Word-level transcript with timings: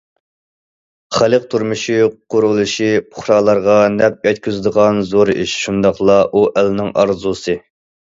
خەلق 1.15 1.43
تۇرمۇشى 1.49 1.97
قۇرۇلۇشى 2.33 2.87
پۇقرالارغا 3.09 3.75
نەپ 3.97 4.25
يەتكۈزىدىغان 4.29 5.03
زور 5.11 5.31
ئىش، 5.35 5.53
شۇنداقلا 5.67 6.17
ئۇ 6.33 6.43
ئەلنىڭ 6.63 6.91
ئارزۇسى. 7.03 7.57